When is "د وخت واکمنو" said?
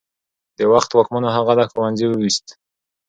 0.57-1.29